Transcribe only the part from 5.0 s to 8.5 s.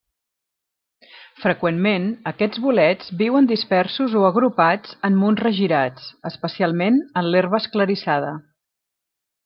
en munts regirats, especialment en l'herba esclarissada.